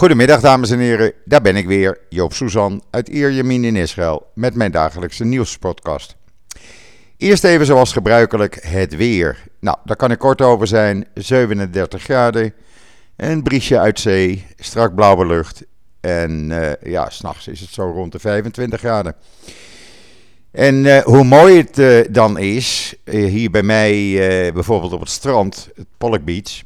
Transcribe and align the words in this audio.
Goedemiddag 0.00 0.40
dames 0.40 0.70
en 0.70 0.78
heren, 0.78 1.12
daar 1.24 1.40
ben 1.40 1.56
ik 1.56 1.66
weer, 1.66 1.98
Joop 2.08 2.32
Suzan 2.32 2.82
uit 2.90 3.08
Ierjemien 3.08 3.64
in 3.64 3.76
Israël 3.76 4.26
met 4.34 4.54
mijn 4.54 4.70
dagelijkse 4.70 5.24
nieuwspodcast. 5.24 6.16
Eerst 7.16 7.44
even 7.44 7.66
zoals 7.66 7.92
gebruikelijk 7.92 8.58
het 8.62 8.96
weer. 8.96 9.38
Nou, 9.58 9.76
daar 9.84 9.96
kan 9.96 10.10
ik 10.10 10.18
kort 10.18 10.42
over 10.42 10.66
zijn, 10.66 11.06
37 11.14 12.02
graden, 12.02 12.52
een 13.16 13.42
briesje 13.42 13.78
uit 13.78 14.00
zee, 14.00 14.46
strak 14.56 14.94
blauwe 14.94 15.26
lucht 15.26 15.64
en 16.00 16.50
uh, 16.50 16.70
ja, 16.82 17.10
s'nachts 17.10 17.48
is 17.48 17.60
het 17.60 17.70
zo 17.70 17.90
rond 17.90 18.12
de 18.12 18.18
25 18.18 18.80
graden. 18.80 19.14
En 20.50 20.84
uh, 20.84 20.98
hoe 20.98 21.24
mooi 21.24 21.56
het 21.56 21.78
uh, 21.78 22.04
dan 22.10 22.38
is, 22.38 22.94
hier 23.10 23.50
bij 23.50 23.62
mij 23.62 24.12
bijvoorbeeld 24.52 24.92
op 24.92 25.00
het 25.00 25.10
strand, 25.10 25.68
het 25.74 25.86
Pollock 25.98 26.24
Beach 26.24 26.62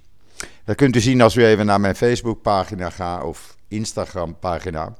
dat 0.65 0.77
kunt 0.77 0.97
u 0.97 1.01
zien 1.01 1.21
als 1.21 1.37
u 1.37 1.45
even 1.45 1.67
naar 1.67 1.81
mijn 1.81 1.97
Facebookpagina 1.97 2.91
gaat 2.91 3.25
of 3.25 3.57
Instagram-pagina. 3.69 4.97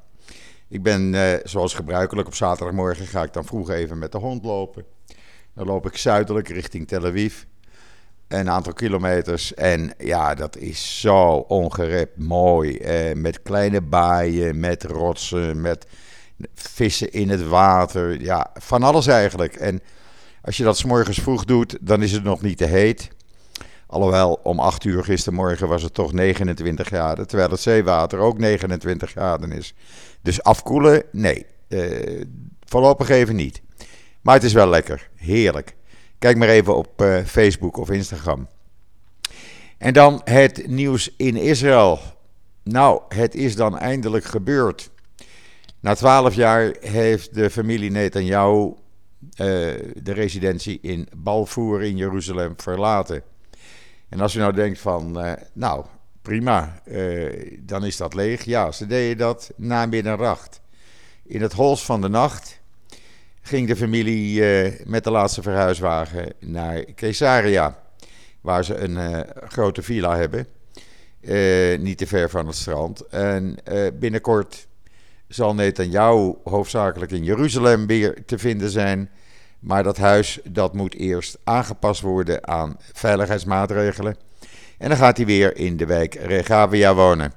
Ik 0.69 0.83
ben 0.83 1.15
eh, 1.15 1.41
zoals 1.45 1.75
gebruikelijk 1.75 2.27
op 2.27 2.35
zaterdagmorgen 2.35 3.07
ga 3.07 3.23
ik 3.23 3.33
dan 3.33 3.45
vroeg 3.45 3.71
even 3.71 3.99
met 3.99 4.13
de 4.13 4.19
hond 4.19 4.45
lopen. 4.45 4.85
Dan 5.55 5.67
loop 5.67 5.87
ik 5.87 5.97
zuidelijk 5.97 6.49
richting 6.49 6.89
Tel 6.89 7.07
Aviv. 7.07 7.43
Een 8.29 8.51
aantal 8.51 8.73
kilometers. 8.73 9.55
En 9.55 9.95
ja, 9.99 10.35
dat 10.35 10.57
is 10.57 11.01
zo 11.01 11.29
ongerept 11.37 12.19
mooi. 12.19 12.77
Eh, 12.77 13.15
met 13.15 13.43
kleine 13.43 13.81
baaien, 13.81 14.61
met 14.61 14.85
rotsen, 14.85 15.61
met 15.61 15.87
vissen 16.55 17.13
in 17.13 17.29
het 17.29 17.47
water. 17.47 18.21
Ja, 18.21 18.51
van 18.55 18.83
alles 18.83 19.07
eigenlijk. 19.07 19.55
En 19.55 19.81
als 20.43 20.57
je 20.57 20.65
dat 20.65 20.77
s 20.77 20.85
morgens 20.85 21.19
vroeg 21.19 21.45
doet, 21.45 21.77
dan 21.81 22.03
is 22.03 22.13
het 22.13 22.25
nog 22.25 22.43
niet 22.43 22.59
te 22.59 22.67
heet. 22.67 23.14
Alhoewel, 23.95 24.41
om 24.43 24.59
8 24.59 24.85
uur 24.85 25.05
gistermorgen 25.05 25.69
was 25.69 25.83
het 25.83 25.95
toch 25.95 26.13
29 26.13 26.87
graden. 26.87 27.27
Terwijl 27.27 27.51
het 27.51 27.61
zeewater 27.61 28.19
ook 28.19 28.39
29 28.39 29.11
graden 29.11 29.53
is. 29.53 29.75
Dus 30.23 30.43
afkoelen, 30.43 31.03
nee. 31.13 31.47
Uh, 31.69 32.25
voorlopig 32.61 33.09
even 33.09 33.37
niet. 33.37 33.63
Maar 34.23 34.35
het 34.35 34.45
is 34.45 34.53
wel 34.53 34.69
lekker. 34.69 35.11
Heerlijk. 35.15 35.77
Kijk 36.19 36.37
maar 36.37 36.49
even 36.49 36.77
op 36.77 37.03
uh, 37.03 37.25
Facebook 37.25 37.77
of 37.77 37.91
Instagram. 37.91 38.49
En 39.79 39.93
dan 39.93 40.21
het 40.25 40.67
nieuws 40.67 41.15
in 41.17 41.37
Israël. 41.37 41.99
Nou, 42.63 43.01
het 43.09 43.35
is 43.35 43.57
dan 43.57 43.79
eindelijk 43.79 44.25
gebeurd. 44.25 44.91
Na 45.81 45.95
twaalf 45.95 46.35
jaar 46.35 46.77
heeft 46.81 47.35
de 47.35 47.51
familie 47.51 47.91
Netanyahu 47.91 48.65
uh, 48.65 48.77
de 50.03 50.13
residentie 50.13 50.79
in 50.83 51.09
Balfour 51.17 51.83
in 51.83 51.97
Jeruzalem 51.97 52.53
verlaten. 52.57 53.23
En 54.09 54.21
als 54.21 54.35
u 54.35 54.39
nou 54.39 54.53
denkt 54.53 54.79
van, 54.79 55.27
uh, 55.27 55.33
nou 55.53 55.85
prima, 56.23 56.81
uh, 56.85 57.59
dan 57.61 57.85
is 57.85 57.97
dat 57.97 58.15
leeg. 58.15 58.45
Ja, 58.45 58.73
ze 58.73 58.87
deden 58.87 59.19
dat 59.19 59.53
na 59.57 59.87
middernacht. 59.87 60.61
In 61.23 61.43
het 61.43 61.53
hols 61.53 61.85
van 61.85 62.01
de 62.01 62.09
nacht 62.09 62.61
ging 63.41 63.69
de 63.69 63.77
familie 63.77 64.41
uh, 64.41 64.87
met 64.87 65.05
de 65.05 65.11
laatste 65.11 65.43
verhuiswagen 65.43 66.33
naar 66.39 66.85
Caesarea. 66.95 67.83
Waar 68.41 68.65
ze 68.65 68.77
een 68.77 69.27
grote 69.49 69.83
villa 69.83 70.17
hebben. 70.17 70.47
niet 71.83 71.99
te 71.99 72.07
ver 72.07 72.31
van 72.31 72.47
het 72.47 72.57
strand. 72.57 73.01
En 73.07 73.57
binnenkort 73.99 74.67
zal 75.29 75.55
Netanyahu 75.55 76.35
hoofdzakelijk 76.45 77.11
in 77.11 77.25
Jeruzalem 77.25 77.87
weer 77.87 78.25
te 78.25 78.39
vinden 78.39 78.71
zijn 78.71 79.11
maar 79.65 79.83
dat 79.83 79.97
huis 79.97 80.39
dat 80.45 80.75
moet 80.75 80.95
eerst 80.95 81.39
aangepast 81.45 82.01
worden 82.01 82.49
aan 82.49 82.77
veiligheidsmaatregelen. 82.93 84.17
En 84.79 84.89
dan 84.89 84.99
gaat 84.99 85.17
hij 85.17 85.27
weer 85.27 85.57
in 85.57 85.77
de 85.77 85.87
wijk 85.87 86.15
Regavia 86.15 86.95
wonen. 86.95 87.33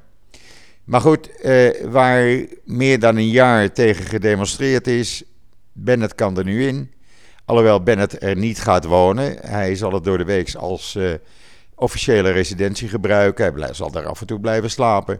Maar 0.83 1.01
goed, 1.01 1.41
eh, 1.41 1.85
waar 1.85 2.45
meer 2.65 2.99
dan 2.99 3.15
een 3.15 3.29
jaar 3.29 3.71
tegen 3.71 4.05
gedemonstreerd 4.05 4.87
is, 4.87 5.23
Bennett 5.71 6.15
kan 6.15 6.37
er 6.37 6.43
nu 6.43 6.67
in. 6.67 6.91
Alhoewel 7.45 7.83
Bennett 7.83 8.21
er 8.21 8.35
niet 8.35 8.59
gaat 8.59 8.85
wonen. 8.85 9.37
Hij 9.41 9.75
zal 9.75 9.93
het 9.93 10.03
door 10.03 10.17
de 10.17 10.25
week 10.25 10.55
als 10.55 10.95
eh, 10.95 11.13
officiële 11.75 12.31
residentie 12.31 12.87
gebruiken. 12.87 13.61
Hij 13.61 13.73
zal 13.73 13.91
daar 13.91 14.05
af 14.05 14.21
en 14.21 14.27
toe 14.27 14.39
blijven 14.39 14.69
slapen. 14.69 15.19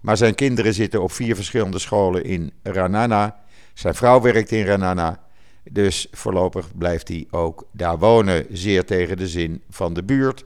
Maar 0.00 0.16
zijn 0.16 0.34
kinderen 0.34 0.74
zitten 0.74 1.02
op 1.02 1.12
vier 1.12 1.34
verschillende 1.34 1.78
scholen 1.78 2.24
in 2.24 2.52
Ranana. 2.62 3.36
Zijn 3.74 3.94
vrouw 3.94 4.20
werkt 4.20 4.50
in 4.50 4.66
Ranana. 4.66 5.21
Dus 5.70 6.06
voorlopig 6.10 6.76
blijft 6.76 7.08
hij 7.08 7.26
ook 7.30 7.66
daar 7.72 7.98
wonen, 7.98 8.46
zeer 8.50 8.84
tegen 8.84 9.16
de 9.16 9.28
zin 9.28 9.62
van 9.70 9.94
de 9.94 10.02
buurt. 10.02 10.44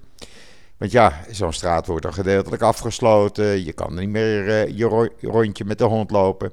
Want 0.76 0.90
ja, 0.90 1.20
zo'n 1.30 1.52
straat 1.52 1.86
wordt 1.86 2.02
dan 2.02 2.14
gedeeltelijk 2.14 2.62
afgesloten. 2.62 3.64
Je 3.64 3.72
kan 3.72 3.94
niet 3.94 4.08
meer 4.08 4.68
uh, 4.68 4.76
je 4.76 5.28
rondje 5.28 5.64
met 5.64 5.78
de 5.78 5.84
hond 5.84 6.10
lopen. 6.10 6.52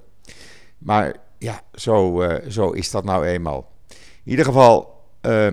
Maar 0.77 1.15
ja, 1.37 1.61
zo, 1.73 2.23
uh, 2.23 2.49
zo 2.49 2.69
is 2.69 2.91
dat 2.91 3.03
nou 3.03 3.25
eenmaal. 3.25 3.71
In 4.23 4.29
ieder 4.31 4.45
geval, 4.45 5.03
uh, 5.21 5.47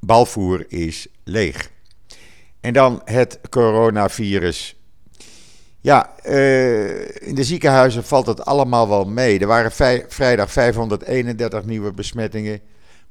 Balvoer 0.00 0.64
is 0.68 1.06
leeg. 1.24 1.70
En 2.60 2.72
dan 2.72 3.00
het 3.04 3.40
coronavirus. 3.50 4.76
Ja, 5.84 6.14
uh, 6.26 7.00
in 7.20 7.34
de 7.34 7.44
ziekenhuizen 7.44 8.04
valt 8.04 8.26
het 8.26 8.44
allemaal 8.44 8.88
wel 8.88 9.04
mee. 9.04 9.38
Er 9.38 9.46
waren 9.46 9.72
vrijdag 10.08 10.52
531 10.52 11.64
nieuwe 11.64 11.92
besmettingen. 11.92 12.60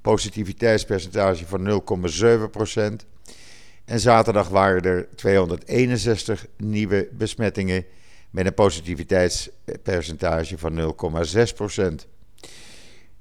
Positiviteitspercentage 0.01 1.45
van 1.45 1.67
0,7%. 1.67 1.73
En 3.85 3.99
zaterdag 3.99 4.49
waren 4.49 4.83
er 4.83 5.07
261 5.15 6.45
nieuwe 6.57 7.07
besmettingen. 7.11 7.85
Met 8.29 8.45
een 8.45 8.53
positiviteitspercentage 8.53 10.57
van 10.57 10.79
0,6%. 10.79 10.85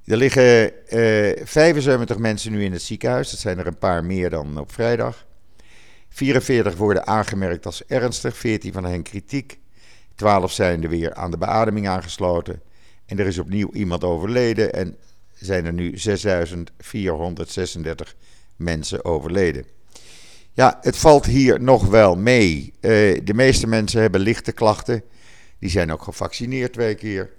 Er 0.04 0.16
liggen 0.16 0.72
uh, 0.88 1.30
eh, 1.30 1.46
75 1.46 2.18
mensen 2.18 2.52
nu 2.52 2.64
in 2.64 2.72
het 2.72 2.82
ziekenhuis. 2.82 3.30
Dat 3.30 3.40
zijn 3.40 3.58
er 3.58 3.66
een 3.66 3.78
paar 3.78 4.04
meer 4.04 4.30
dan 4.30 4.58
op 4.58 4.72
vrijdag. 4.72 5.26
44 6.12 6.76
worden 6.76 7.06
aangemerkt 7.06 7.66
als 7.66 7.86
ernstig, 7.86 8.36
14 8.36 8.72
van 8.72 8.84
hen 8.84 9.02
kritiek. 9.02 9.58
12 10.14 10.52
zijn 10.52 10.82
er 10.82 10.88
weer 10.88 11.14
aan 11.14 11.30
de 11.30 11.38
beademing 11.38 11.88
aangesloten. 11.88 12.62
En 13.06 13.18
er 13.18 13.26
is 13.26 13.38
opnieuw 13.38 13.72
iemand 13.72 14.04
overleden 14.04 14.72
en 14.72 14.96
zijn 15.34 15.66
er 15.66 15.72
nu 15.72 15.98
6436 15.98 18.14
mensen 18.56 19.04
overleden. 19.04 19.64
Ja, 20.52 20.78
het 20.80 20.96
valt 20.96 21.26
hier 21.26 21.60
nog 21.60 21.86
wel 21.86 22.16
mee. 22.16 22.72
Uh, 22.80 23.20
de 23.24 23.34
meeste 23.34 23.66
mensen 23.66 24.00
hebben 24.00 24.20
lichte 24.20 24.52
klachten. 24.52 25.02
Die 25.58 25.70
zijn 25.70 25.92
ook 25.92 26.02
gevaccineerd 26.02 26.72
twee 26.72 26.94
keer. 26.94 27.30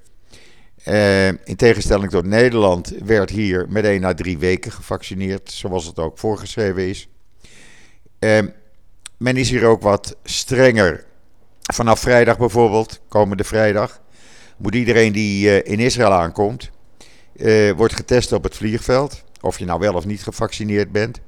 Uh, 0.88 1.28
in 1.28 1.55
tegenstelling 1.55 2.09
tot 2.09 2.25
Nederland 2.25 2.94
werd 3.03 3.29
hier 3.29 3.66
meteen 3.69 4.01
na 4.01 4.13
drie 4.13 4.38
weken 4.38 4.72
gevaccineerd, 4.72 5.51
zoals 5.51 5.85
het 5.85 6.00
ook 6.00 6.17
voorgeschreven 6.17 6.88
is. 6.88 7.07
Uh, 8.19 8.40
men 9.23 9.38
is 9.38 9.50
hier 9.50 9.66
ook 9.66 9.81
wat 9.81 10.16
strenger. 10.23 11.06
Vanaf 11.61 12.00
vrijdag 12.00 12.38
bijvoorbeeld, 12.38 13.00
komende 13.07 13.44
vrijdag, 13.44 14.01
moet 14.57 14.75
iedereen 14.75 15.11
die 15.11 15.45
uh, 15.45 15.72
in 15.72 15.79
Israël 15.79 16.11
aankomt, 16.11 16.69
uh, 17.35 17.72
wordt 17.72 17.95
getest 17.95 18.31
op 18.31 18.44
het 18.44 18.56
vliegveld. 18.56 19.23
Of 19.41 19.59
je 19.59 19.66
nou 19.66 19.79
wel 19.79 19.94
of 19.94 20.06
niet 20.06 20.23
gevaccineerd 20.23 20.91
bent. 20.91 21.19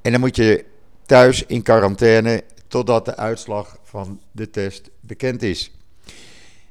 En 0.00 0.10
dan 0.10 0.20
moet 0.20 0.36
je 0.36 0.64
thuis 1.06 1.46
in 1.46 1.62
quarantaine 1.62 2.44
totdat 2.68 3.04
de 3.04 3.16
uitslag 3.16 3.78
van 3.82 4.20
de 4.32 4.50
test 4.50 4.90
bekend 5.00 5.42
is. 5.42 5.72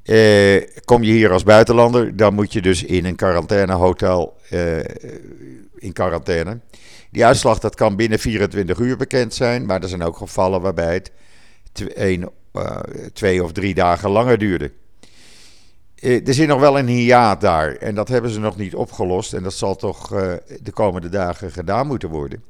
Uh, 0.04 0.64
kom 0.86 1.04
je 1.04 1.12
hier 1.12 1.32
als 1.32 1.44
buitenlander, 1.44 2.16
dan 2.16 2.34
moet 2.34 2.54
je 2.54 2.62
dus 2.62 2.84
in 2.84 3.06
een 3.06 3.16
quarantainehotel 3.16 4.38
in 5.82 5.94
quarantaine. 5.94 6.60
Die 7.12 7.26
uitslag 7.26 7.60
dat 7.60 7.76
kan 7.76 7.96
binnen 7.96 8.20
24 8.20 8.80
uur 8.80 8.98
bekend 8.98 9.34
zijn, 9.34 9.66
maar 9.66 9.82
er 9.82 9.90
zijn 9.90 10.04
ook 10.04 10.18
gevallen 10.18 10.62
waarbij 10.62 10.94
het 10.94 11.12
twee, 11.72 12.20
uh, 12.54 12.80
twee 13.14 13.44
of 13.44 13.52
drie 13.52 13.74
dagen 13.74 14.10
langer 14.10 14.38
duurde. 14.38 14.72
Uh, 16.00 16.28
er 16.28 16.34
zit 16.34 16.48
nog 16.48 16.60
wel 16.60 16.80
een 16.80 16.88
hiaat 16.88 17.42
daar 17.42 17.76
en 17.76 17.96
dat 17.96 18.08
hebben 18.08 18.32
ze 18.32 18.40
nog 18.40 18.58
niet 18.58 18.76
opgelost 18.76 19.34
en 19.34 19.44
dat 19.44 19.54
zal 19.54 19.76
toch 19.76 20.14
uh, 20.14 20.34
de 20.62 20.72
komende 20.72 21.10
dagen 21.10 21.52
gedaan 21.52 21.88
moeten 21.88 22.10
worden. 22.10 22.44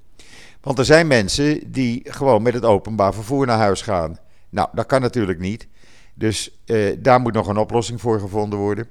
Want 0.62 0.80
er 0.80 0.86
zijn 0.86 1.08
mensen 1.08 1.72
die 1.72 2.02
gewoon 2.04 2.42
met 2.42 2.54
het 2.54 2.66
openbaar 2.66 3.14
vervoer 3.14 3.46
naar 3.46 3.58
huis 3.58 3.82
gaan. 3.82 4.18
Nou, 4.50 4.70
dat 4.74 4.86
kan 4.86 5.02
natuurlijk 5.02 5.40
niet. 5.40 5.68
Dus 6.14 6.62
daar 6.98 7.20
moet 7.20 7.34
nog 7.34 7.48
een 7.48 7.58
oplossing 7.58 8.02
voor 8.02 8.20
gevonden 8.20 8.60
worden. 8.60 8.88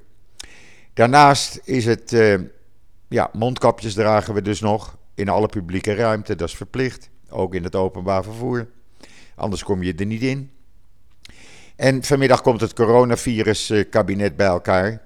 Daarnaast 0.93 1.59
is 1.63 1.85
het, 1.85 2.15
ja, 3.11 3.29
mondkapjes 3.33 3.93
dragen 3.93 4.33
we 4.33 4.41
dus 4.41 4.59
nog 4.59 4.97
in 5.15 5.29
alle 5.29 5.47
publieke 5.47 5.93
ruimte. 5.93 6.35
Dat 6.35 6.47
is 6.47 6.55
verplicht, 6.55 7.09
ook 7.29 7.55
in 7.55 7.63
het 7.63 7.75
openbaar 7.75 8.23
vervoer. 8.23 8.67
Anders 9.35 9.63
kom 9.63 9.83
je 9.83 9.93
er 9.93 10.05
niet 10.05 10.21
in. 10.21 10.51
En 11.75 12.03
vanmiddag 12.03 12.41
komt 12.41 12.61
het 12.61 12.73
coronavirus-kabinet 12.73 14.35
bij 14.35 14.47
elkaar. 14.47 15.01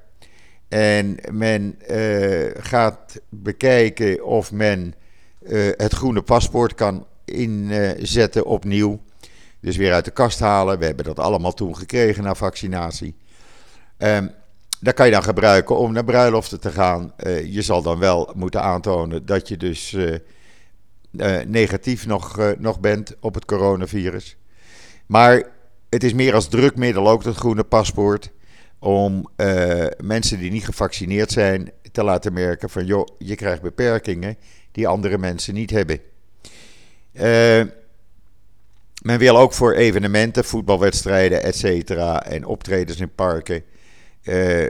En 0.68 1.18
men 1.31 1.80
uh, 1.90 2.52
gaat 2.57 3.22
bekijken 3.30 4.25
of 4.25 4.51
men 4.51 4.94
uh, 5.42 5.72
het 5.78 5.94
groene 5.94 6.22
paspoort 6.22 6.75
kan 6.75 7.08
inzetten 7.25 8.46
opnieuw. 8.46 9.01
Dus 9.60 9.78
weer 9.78 9.94
uit 9.94 10.06
de 10.06 10.12
kast 10.12 10.40
halen. 10.40 10.80
We 10.80 10.86
hebben 10.86 11.06
dat 11.06 11.19
allemaal 11.19 11.54
toen 11.54 11.78
gekregen 11.78 12.24
na 12.24 12.36
vaccinatie. 12.36 13.16
Um, 13.98 14.31
dat 14.86 14.94
kan 14.94 15.06
je 15.06 15.12
dan 15.12 15.24
gebruiken 15.24 15.78
om 15.78 15.94
naar 15.94 16.04
bruiloften 16.04 16.60
te 16.60 16.72
gaan. 16.72 17.14
Uh, 17.18 17.54
je 17.54 17.62
zal 17.62 17.82
dan 17.82 18.00
wel 18.00 18.32
moeten 18.36 18.62
aantonen 18.62 19.26
dat 19.26 19.48
je 19.48 19.58
dus 19.58 19.92
uh, 19.92 20.16
uh, 21.12 21.38
negatief 21.48 22.06
nog, 22.06 22.40
nog 22.58 22.80
bent 22.80 23.16
op 23.20 23.34
het 23.34 23.46
coronavirus. 23.46 24.38
Maar 25.06 25.44
het 25.90 26.04
is 26.04 26.14
meer 26.14 26.34
als 26.34 26.48
drukmiddel 26.48 27.10
ook 27.10 27.24
dat 27.24 27.36
groene 27.36 27.64
paspoort. 27.64 28.32
Om 28.80 29.30
mensen 29.98 30.40
die 30.40 30.52
niet 30.52 30.66
gevaccineerd 30.66 31.32
zijn 31.32 31.72
te 31.92 32.04
laten 32.04 32.34
merken 32.34 32.70
van 32.70 32.86
joh, 32.86 33.08
je 33.18 33.36
krijgt 33.36 33.62
beperkingen 33.62 34.38
die 34.72 34.88
andere 34.88 35.18
mensen 35.18 35.54
niet 35.54 35.70
hebben. 35.70 36.00
men 39.02 39.18
wil 39.18 39.38
ook 39.38 39.54
voor 39.54 39.74
evenementen, 39.74 40.46
voetbalwedstrijden, 40.46 41.44
et 41.44 41.56
cetera, 41.56 42.24
en 42.24 42.46
optredens 42.46 43.00
in 43.00 43.16
parken 43.16 43.64
uh, 44.25 44.66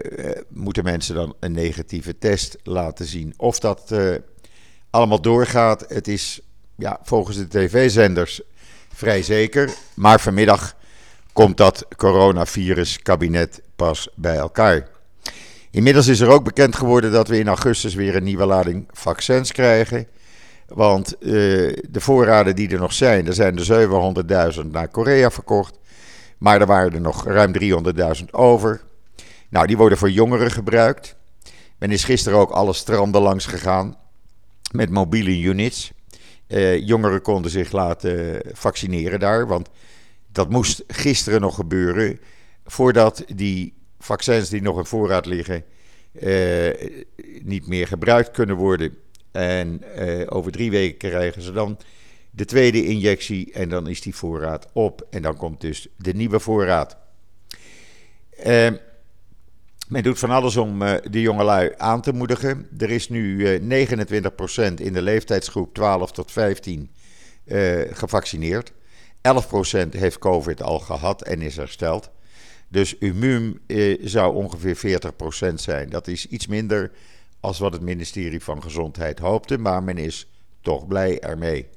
moeten 0.49 0.83
mensen 0.83 1.15
dan 1.15 1.35
een 1.39 1.51
negatieve 1.51 2.17
test 2.17 2.57
laten 2.63 3.05
zien. 3.05 3.33
Of 3.37 3.59
dat 3.59 3.89
uh, 3.93 4.15
allemaal 4.89 5.21
doorgaat, 5.21 5.85
het 5.87 6.07
is 6.07 6.39
ja, 6.75 6.99
volgens 7.03 7.37
de 7.37 7.47
tv-zenders 7.47 8.41
vrij 8.93 9.23
zeker. 9.23 9.69
Maar 9.93 10.19
vanmiddag 10.19 10.75
komt 11.33 11.57
dat 11.57 11.85
coronavirus-kabinet 11.97 13.61
pas 13.75 14.09
bij 14.15 14.35
elkaar. 14.35 14.87
Inmiddels 15.71 16.07
is 16.07 16.19
er 16.19 16.29
ook 16.29 16.43
bekend 16.43 16.75
geworden 16.75 17.11
dat 17.11 17.27
we 17.27 17.39
in 17.39 17.47
augustus 17.47 17.93
weer 17.93 18.15
een 18.15 18.23
nieuwe 18.23 18.45
lading 18.45 18.87
vaccins 18.91 19.51
krijgen. 19.51 20.07
Want 20.67 21.15
de 21.19 21.99
voorraden 21.99 22.55
die 22.55 22.69
er 22.69 22.79
nog 22.79 22.93
zijn, 22.93 23.27
er 23.27 23.33
zijn 23.33 23.57
er 23.57 24.53
700.000 24.63 24.71
naar 24.71 24.87
Korea 24.87 25.31
verkocht. 25.31 25.79
Maar 26.37 26.61
er 26.61 26.67
waren 26.67 26.93
er 26.93 27.01
nog 27.01 27.25
ruim 27.25 27.53
300.000 28.19 28.25
over. 28.31 28.81
Nou, 29.55 29.67
die 29.67 29.77
worden 29.77 29.97
voor 29.97 30.11
jongeren 30.11 30.51
gebruikt. 30.51 31.15
Men 31.77 31.91
is 31.91 32.03
gisteren 32.03 32.39
ook 32.39 32.51
alle 32.51 32.73
stranden 32.73 33.21
langs 33.21 33.45
gegaan 33.45 33.97
met 34.71 34.89
mobiele 34.89 35.39
units. 35.39 35.91
Uh, 36.47 36.87
jongeren 36.87 37.21
konden 37.21 37.51
zich 37.51 37.71
laten 37.71 38.41
vaccineren 38.53 39.19
daar, 39.19 39.47
want 39.47 39.69
dat 40.31 40.49
moest 40.49 40.83
gisteren 40.87 41.41
nog 41.41 41.55
gebeuren 41.55 42.19
voordat 42.65 43.23
die 43.35 43.73
vaccins 43.99 44.49
die 44.49 44.61
nog 44.61 44.77
in 44.77 44.85
voorraad 44.85 45.25
liggen 45.25 45.63
uh, 46.11 46.69
niet 47.43 47.67
meer 47.67 47.87
gebruikt 47.87 48.31
kunnen 48.31 48.55
worden. 48.55 48.97
En 49.31 49.81
uh, 49.97 50.25
over 50.29 50.51
drie 50.51 50.71
weken 50.71 51.09
krijgen 51.09 51.41
ze 51.41 51.51
dan 51.51 51.77
de 52.31 52.45
tweede 52.45 52.85
injectie 52.85 53.51
en 53.53 53.69
dan 53.69 53.87
is 53.87 54.01
die 54.01 54.15
voorraad 54.15 54.67
op 54.73 55.07
en 55.09 55.21
dan 55.21 55.37
komt 55.37 55.61
dus 55.61 55.87
de 55.97 56.13
nieuwe 56.13 56.39
voorraad. 56.39 56.97
Men 59.87 60.03
doet 60.03 60.19
van 60.19 60.29
alles 60.29 60.57
om 60.57 60.79
de 61.09 61.21
jongelui 61.21 61.73
aan 61.77 62.01
te 62.01 62.13
moedigen. 62.13 62.67
Er 62.77 62.89
is 62.89 63.09
nu 63.09 63.59
uh, 63.61 63.87
29% 63.87 64.73
in 64.73 64.93
de 64.93 65.01
leeftijdsgroep 65.01 65.73
12 65.73 66.11
tot 66.11 66.31
15 66.31 66.89
uh, 67.45 67.81
gevaccineerd. 67.91 68.71
11% 68.71 68.73
heeft 69.89 70.19
COVID 70.19 70.61
al 70.61 70.79
gehad 70.79 71.21
en 71.21 71.41
is 71.41 71.55
hersteld. 71.55 72.09
Dus 72.67 72.97
immuun 72.97 73.59
zou 74.01 74.35
ongeveer 74.35 75.01
40% 75.51 75.53
zijn. 75.53 75.89
Dat 75.89 76.07
is 76.07 76.27
iets 76.27 76.47
minder 76.47 76.91
als 77.39 77.59
wat 77.59 77.73
het 77.73 77.81
ministerie 77.81 78.43
van 78.43 78.63
Gezondheid 78.63 79.19
hoopte, 79.19 79.57
maar 79.57 79.83
men 79.83 79.97
is 79.97 80.27
toch 80.61 80.87
blij 80.87 81.19
ermee. 81.19 81.67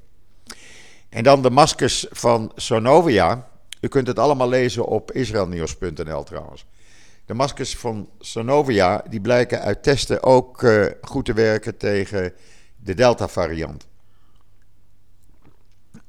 En 1.08 1.24
dan 1.24 1.42
de 1.42 1.50
maskers 1.50 2.06
van 2.10 2.52
Sonovia. 2.56 3.48
U 3.80 3.88
kunt 3.88 4.06
het 4.06 4.18
allemaal 4.18 4.48
lezen 4.48 4.86
op 4.86 5.12
israelnieuws.nl 5.12 6.22
trouwens. 6.22 6.66
De 7.28 7.34
maskers 7.34 7.76
van 7.76 8.08
Sonovia 8.18 9.04
die 9.08 9.20
blijken 9.20 9.60
uit 9.60 9.82
testen 9.82 10.22
ook 10.22 10.62
uh, 10.62 10.86
goed 11.00 11.24
te 11.24 11.32
werken 11.32 11.76
tegen 11.76 12.32
de 12.76 12.94
Delta-variant. 12.94 13.86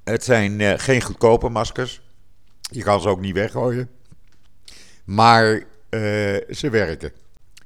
Het 0.03 0.23
zijn 0.23 0.59
uh, 0.59 0.73
geen 0.77 1.01
goedkope 1.01 1.49
maskers. 1.49 2.01
Je 2.61 2.83
kan 2.83 3.01
ze 3.01 3.07
ook 3.07 3.19
niet 3.19 3.33
weggooien. 3.33 3.89
Maar 5.03 5.53
uh, 5.53 5.61
ze 6.49 6.69
werken. 6.71 7.11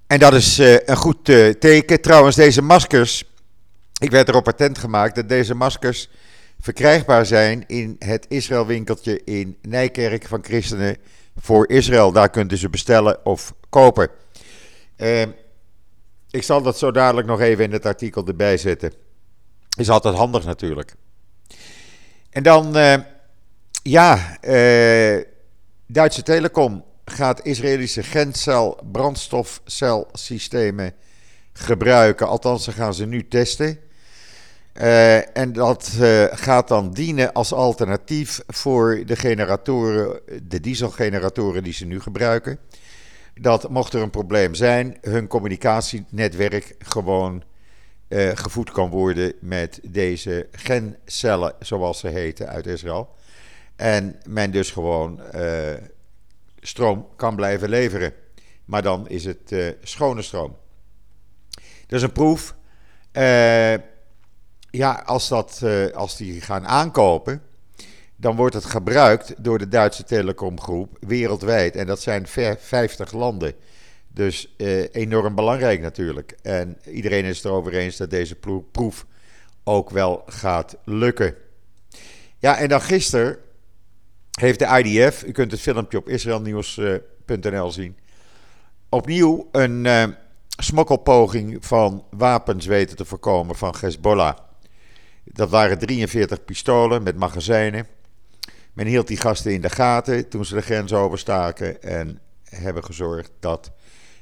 En 0.07 0.19
dat 0.19 0.33
is 0.33 0.57
een 0.57 0.97
goed 0.97 1.25
teken. 1.59 2.01
Trouwens, 2.01 2.35
deze 2.35 2.61
maskers. 2.61 3.23
Ik 4.00 4.11
werd 4.11 4.29
erop 4.29 4.44
patent 4.44 4.77
gemaakt 4.77 5.15
dat 5.15 5.29
deze 5.29 5.55
maskers 5.55 6.09
verkrijgbaar 6.59 7.25
zijn 7.25 7.63
in 7.67 7.95
het 8.00 8.25
Israël-winkeltje 8.29 9.23
in 9.23 9.57
Nijkerk 9.61 10.27
van 10.27 10.44
Christenen 10.44 10.97
voor 11.35 11.69
Israël. 11.69 12.12
Daar 12.12 12.30
kunt 12.30 12.51
u 12.51 12.57
ze 12.57 12.69
bestellen 12.69 13.25
of 13.25 13.53
kopen. 13.69 14.09
Uh, 14.97 15.21
ik 16.30 16.44
zal 16.44 16.62
dat 16.62 16.77
zo 16.77 16.91
dadelijk 16.91 17.27
nog 17.27 17.41
even 17.41 17.63
in 17.63 17.71
het 17.71 17.85
artikel 17.85 18.27
erbij 18.27 18.57
zetten. 18.57 18.94
Is 19.77 19.89
altijd 19.89 20.15
handig 20.15 20.45
natuurlijk. 20.45 20.95
En 22.30 22.44
dan, 22.44 22.77
uh, 22.77 22.95
ja, 23.83 24.38
uh, 24.41 25.21
Duitse 25.88 26.24
Telekom 26.24 26.83
gaat 27.06 27.45
Israëlische 27.45 28.03
grenscel 28.03 28.79
brandstofcelsystemen 28.91 30.94
gebruiken. 31.53 32.27
Althans, 32.27 32.63
ze 32.63 32.71
gaan 32.71 32.94
ze 32.94 33.06
nu 33.06 33.27
testen. 33.27 33.79
Uh, 34.81 35.38
en 35.38 35.54
dat 35.54 35.92
uh, 36.00 36.25
gaat 36.31 36.68
dan 36.68 36.92
dienen 36.92 37.34
als 37.34 37.54
alternatief 37.54 38.42
voor 38.48 39.04
de 39.06 39.16
generatoren, 39.16 40.20
de 40.44 40.60
dieselgeneratoren 40.60 41.64
die 41.64 41.74
ze 41.74 41.86
nu 41.86 42.00
gebruiken. 42.00 42.60
Dat 43.34 43.70
mocht 43.70 43.94
er 43.94 44.02
een 44.02 44.10
probleem 44.10 44.56
zijn, 44.56 44.98
hun 45.02 45.28
communicatienetwerk 45.28 46.75
gewoon 46.80 47.44
uh, 48.08 48.31
gevoed 48.34 48.72
kan 48.72 48.90
worden 48.90 49.34
met 49.40 49.80
deze 49.84 50.48
gencellen, 50.52 51.54
zoals 51.60 52.00
ze 52.00 52.08
heten, 52.08 52.48
uit 52.48 52.68
Israël. 52.68 53.16
En 53.75 54.20
men 54.28 54.52
dus 54.52 54.72
gewoon 54.72 55.22
stroom 56.60 57.08
kan 57.16 57.36
blijven 57.36 57.70
leveren. 57.70 58.14
Maar 58.66 58.81
dan 58.81 59.08
is 59.08 59.25
het 59.25 59.56
schone 59.81 60.22
stroom. 60.22 60.56
Dat 61.88 62.00
is 62.00 62.02
een 62.02 62.12
proef. 62.12 62.56
Uh, 63.14 63.74
ja, 64.78 65.04
als, 65.06 65.28
dat, 65.28 65.60
uh, 65.64 65.92
als 65.92 66.18
die 66.18 66.42
gaan 66.42 66.68
aankopen, 66.68 67.42
dan 68.16 68.36
wordt 68.36 68.56
het 68.56 68.66
gebruikt 68.66 69.44
door 69.44 69.58
de 69.58 69.68
Duitse 69.68 70.04
telecomgroep 70.04 70.98
wereldwijd. 71.00 71.75
En 71.75 71.88
dat 71.88 72.02
zijn 72.02 72.28
50 72.28 73.12
landen. 73.12 73.53
Dus 74.08 74.53
uh, 74.58 74.86
enorm 74.92 75.36
belangrijk 75.36 75.82
natuurlijk. 75.82 76.36
En 76.42 76.77
iedereen 76.86 77.25
is 77.25 77.44
erover 77.44 77.74
eens 77.74 77.98
dat 77.98 78.10
deze 78.10 78.36
proef 78.72 79.06
ook 79.63 79.89
wel 79.89 80.24
gaat 80.25 80.77
lukken. 80.84 81.36
Ja, 82.38 82.58
en 82.58 82.70
dan 82.70 82.82
gisteren 82.82 83.38
heeft 84.39 84.60
de 84.60 84.84
IDF, 84.84 85.24
u 85.24 85.32
kunt 85.32 85.51
het 85.51 85.62
filmpje 85.62 85.98
op 85.98 86.10
israelnieuws.nl 86.10 87.72
zien, 87.72 87.98
opnieuw 88.89 89.50
een 89.51 90.15
smokkelpoging 90.48 91.65
van 91.65 92.06
wapens 92.10 92.65
weten 92.65 92.98
te 92.98 93.06
voorkomen 93.06 93.56
van 93.56 93.75
Hezbollah. 93.80 94.36
Dat 95.24 95.50
waren 95.50 95.77
43 95.77 96.46
pistolen 96.46 97.03
met 97.03 97.18
magazijnen. 97.18 97.88
Men 98.74 98.88
hield 98.88 99.08
die 99.08 99.18
gasten 99.18 99.53
in 99.53 99.62
de 99.62 99.70
gaten 99.70 100.30
toen 100.30 100.46
ze 100.46 100.56
de 100.56 100.62
grens 100.62 100.94
overstaken 100.94 101.82
en 101.82 102.20
hebben 102.44 102.84
gezorgd 102.84 103.32
dat 103.39 103.72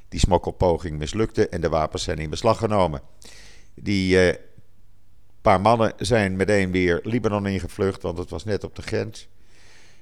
die 0.08 0.20
smokkelpoging 0.20 0.98
mislukte 0.98 1.48
en 1.48 1.60
de 1.60 1.68
wapens 1.68 2.02
zijn 2.02 2.18
in 2.18 2.30
beslag 2.30 2.58
genomen. 2.58 3.00
Die 3.74 4.26
uh, 4.26 4.34
paar 5.42 5.60
mannen 5.60 5.92
zijn 5.96 6.36
meteen 6.36 6.70
weer 6.70 7.00
Libanon 7.02 7.46
ingevlucht, 7.46 8.02
want 8.02 8.18
het 8.18 8.30
was 8.30 8.44
net 8.44 8.64
op 8.64 8.76
de 8.76 8.82
grens. 8.82 9.28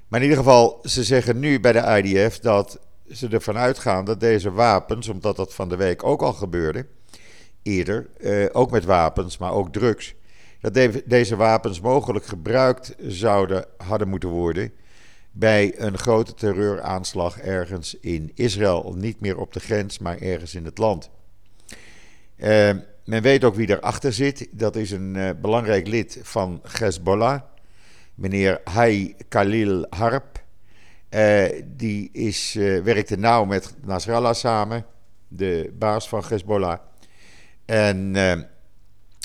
Maar 0.09 0.21
in 0.21 0.29
ieder 0.29 0.45
geval, 0.45 0.79
ze 0.85 1.05
zeggen 1.05 1.39
nu 1.39 1.61
bij 1.61 1.73
de 1.73 2.03
IDF 2.03 2.39
dat 2.39 2.79
ze 3.13 3.29
ervan 3.29 3.57
uitgaan 3.57 4.05
dat 4.05 4.21
deze 4.21 4.51
wapens, 4.51 5.09
omdat 5.09 5.37
dat 5.37 5.55
van 5.55 5.69
de 5.69 5.77
week 5.77 6.05
ook 6.05 6.23
al 6.23 6.33
gebeurde, 6.33 6.87
eerder, 7.63 8.09
uh, 8.19 8.47
ook 8.53 8.71
met 8.71 8.85
wapens, 8.85 9.39
maar 9.39 9.53
ook 9.53 9.73
drugs, 9.73 10.15
dat 10.61 10.75
de, 10.75 11.03
deze 11.07 11.37
wapens 11.37 11.81
mogelijk 11.81 12.25
gebruikt 12.25 12.95
zouden 12.99 13.65
hadden 13.77 14.09
moeten 14.09 14.29
worden 14.29 14.73
bij 15.33 15.81
een 15.81 15.99
grote 15.99 16.35
terreuraanslag 16.35 17.39
ergens 17.39 17.97
in 18.01 18.31
Israël. 18.35 18.95
Niet 18.97 19.21
meer 19.21 19.39
op 19.39 19.53
de 19.53 19.61
grens, 19.61 19.99
maar 19.99 20.19
ergens 20.19 20.55
in 20.55 20.65
het 20.65 20.79
land. 20.79 21.11
Uh, 22.37 22.71
men 23.05 23.23
weet 23.23 23.45
ook 23.45 23.55
wie 23.55 23.71
erachter 23.71 24.13
zit. 24.13 24.49
Dat 24.51 24.77
is 24.77 24.91
een 24.91 25.15
uh, 25.15 25.31
belangrijk 25.41 25.87
lid 25.87 26.19
van 26.23 26.61
Hezbollah, 26.79 27.41
meneer 28.15 28.61
Hay 28.65 29.17
Khalil 29.29 29.87
Harp. 29.91 30.43
Uh, 31.11 31.45
die 31.65 32.09
is, 32.13 32.55
werkte 32.85 33.17
nauw 33.17 33.45
met 33.45 33.75
Nasrallah 33.85 34.35
samen, 34.35 34.87
de 35.29 35.75
baas 35.79 36.09
van 36.09 36.25
Hezbollah. 36.29 36.79
En 37.65 38.17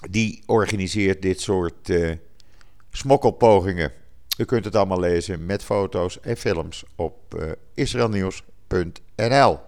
die 0.09 0.43
organiseert 0.45 1.21
dit 1.21 1.41
soort 1.41 1.89
uh, 1.89 2.11
smokkelpogingen. 2.91 3.91
U 4.37 4.45
kunt 4.45 4.65
het 4.65 4.75
allemaal 4.75 4.99
lezen 4.99 5.45
met 5.45 5.63
foto's 5.63 6.19
en 6.19 6.37
films 6.37 6.83
op 6.95 7.35
uh, 7.39 7.51
israelnieuws.nl. 7.73 9.59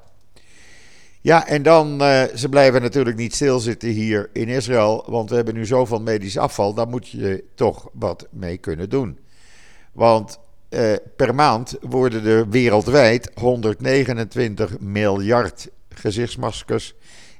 Ja, 1.21 1.47
en 1.47 1.63
dan, 1.63 2.01
uh, 2.01 2.23
ze 2.35 2.49
blijven 2.49 2.81
natuurlijk 2.81 3.17
niet 3.17 3.35
stilzitten 3.35 3.89
hier 3.89 4.29
in 4.33 4.47
Israël, 4.47 5.03
want 5.07 5.29
we 5.29 5.35
hebben 5.35 5.53
nu 5.53 5.65
zoveel 5.65 6.01
medisch 6.01 6.37
afval, 6.37 6.73
daar 6.73 6.87
moet 6.87 7.07
je 7.07 7.43
toch 7.55 7.89
wat 7.93 8.27
mee 8.31 8.57
kunnen 8.57 8.89
doen. 8.89 9.19
Want 9.91 10.39
per 11.15 11.35
maand 11.35 11.77
worden 11.81 12.25
er 12.25 12.49
wereldwijd 12.49 13.31
129 13.33 14.79
miljard 14.79 15.69
gezichtsmaskers 15.89 16.93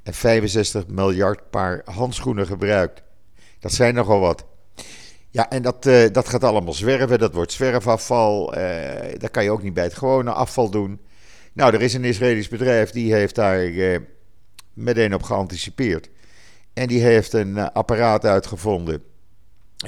en 0.08 0.14
65 0.14 0.88
miljard 0.88 1.50
paar 1.50 1.82
handschoenen 1.86 2.46
gebruikt. 2.46 3.04
Dat 3.60 3.72
zijn 3.72 3.94
nogal 3.94 4.20
wat. 4.20 4.46
Ja, 5.30 5.50
en 5.50 5.62
dat, 5.62 5.86
uh, 5.86 6.08
dat 6.12 6.30
gaat 6.30 6.44
allemaal 6.44 6.74
zwerven, 6.74 7.20
dat 7.20 7.34
wordt 7.34 7.52
zwerfafval. 7.52 8.52
dat 9.18 9.32
kan 9.32 9.44
je 9.44 9.52
ook 9.52 9.64
niet 9.64 9.74
bij 9.74 9.84
het 9.84 9.94
gewone 9.94 10.32
afval 10.32 10.70
doen. 10.70 11.00
Nou, 11.54 11.74
er 11.74 11.82
is 11.82 11.94
een 11.94 12.04
Israëlisch 12.04 12.48
bedrijf 12.48 12.92
die 12.92 13.14
heeft 13.14 13.36
daar 13.36 13.64
eh, 13.64 14.00
meteen 14.74 15.14
op 15.14 15.24
geanticipeerd. 15.24 16.10
En 16.74 16.88
die 16.88 17.02
heeft 17.02 17.34
een 17.34 17.56
uh, 17.56 17.68
apparaat 17.74 18.26
uitgevonden 18.26 19.04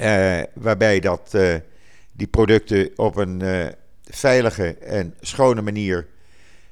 uh, 0.00 0.42
waarbij 0.54 1.00
dat, 1.00 1.36
die 2.12 2.26
producten 2.26 2.90
op 2.96 3.16
een 3.16 3.42
veilige 4.04 4.74
en 4.74 5.14
schone 5.20 5.62
manier 5.62 6.06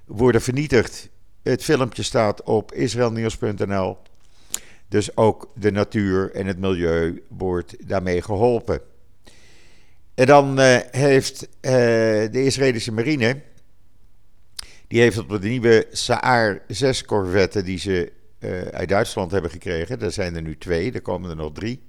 worden 0.04 0.40
vernietigd. 0.40 1.08
Het 1.48 1.64
filmpje 1.64 2.02
staat 2.02 2.42
op 2.42 2.72
israelnieuws.nl. 2.72 3.96
Dus 4.88 5.16
ook 5.16 5.50
de 5.54 5.70
natuur 5.70 6.34
en 6.34 6.46
het 6.46 6.58
milieu 6.58 7.22
wordt 7.28 7.88
daarmee 7.88 8.22
geholpen. 8.22 8.80
En 10.14 10.26
dan 10.26 10.58
heeft 10.90 11.48
de 11.60 12.44
Israëlische 12.44 12.92
marine 12.92 13.40
die 14.86 15.00
heeft 15.00 15.18
op 15.18 15.28
de 15.28 15.48
nieuwe 15.48 15.86
Saar 15.90 16.62
6 16.66 17.04
corvetten 17.04 17.64
die 17.64 17.78
ze 17.78 18.12
uh, 18.38 18.60
uit 18.60 18.88
Duitsland 18.88 19.30
hebben 19.30 19.50
gekregen, 19.50 20.00
er 20.00 20.12
zijn 20.12 20.36
er 20.36 20.42
nu 20.42 20.58
twee, 20.58 20.92
er 20.92 21.02
komen 21.02 21.30
er 21.30 21.36
nog 21.36 21.52
drie. 21.52 21.82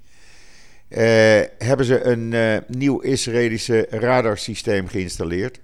Hebben 1.57 1.85
ze 1.85 2.03
een 2.03 2.63
nieuw 2.67 2.99
Israëlische 2.99 3.87
radarsysteem 3.89 4.87
geïnstalleerd. 4.87 5.59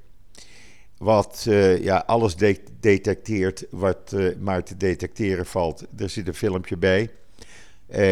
Wat 0.98 1.48
ja, 1.80 2.04
alles 2.06 2.36
de 2.36 2.60
detecteert 2.80 3.66
wat 3.70 4.16
maar 4.40 4.64
te 4.64 4.78
detecteren 4.78 5.46
valt. 5.46 5.86
Er 5.98 6.10
zit 6.10 6.28
een 6.28 6.34
filmpje 6.34 6.78
bij. 6.78 7.10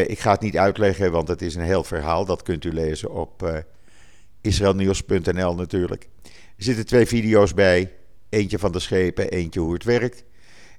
ik 0.06 0.18
ga 0.18 0.30
het 0.30 0.40
niet 0.40 0.56
uitleggen, 0.56 1.12
want 1.12 1.28
het 1.28 1.42
is 1.42 1.54
een 1.54 1.64
heel 1.64 1.84
verhaal. 1.84 2.24
Dat 2.24 2.42
kunt 2.42 2.64
u 2.64 2.72
lezen 2.72 3.10
op 3.10 3.64
israelnieuws.nl 4.40 5.54
natuurlijk. 5.54 6.08
Er 6.56 6.64
zitten 6.64 6.86
twee 6.86 7.06
video's 7.06 7.54
bij. 7.54 7.92
Eentje 8.28 8.58
van 8.58 8.72
de 8.72 8.80
schepen, 8.80 9.30
eentje 9.30 9.60
hoe 9.60 9.72
het 9.72 9.84
werkt. 9.84 10.24